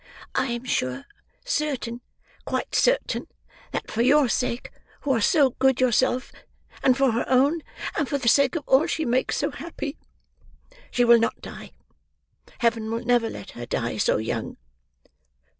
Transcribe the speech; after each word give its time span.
I 0.33 0.47
am 0.47 0.63
sure—certain—quite 0.65 2.73
certain—that, 2.73 3.91
for 3.91 4.01
your 4.01 4.27
sake, 4.29 4.71
who 5.01 5.11
are 5.11 5.21
so 5.21 5.51
good 5.59 5.79
yourself; 5.79 6.31
and 6.81 6.97
for 6.97 7.11
her 7.11 7.23
own; 7.29 7.61
and 7.95 8.09
for 8.09 8.17
the 8.17 8.27
sake 8.27 8.55
of 8.55 8.67
all 8.67 8.87
she 8.87 9.05
makes 9.05 9.37
so 9.37 9.51
happy; 9.51 9.97
she 10.89 11.05
will 11.05 11.19
not 11.19 11.39
die. 11.39 11.73
Heaven 12.61 12.89
will 12.89 13.05
never 13.05 13.29
let 13.29 13.51
her 13.51 13.67
die 13.67 13.97
so 13.97 14.17
young." 14.17 14.57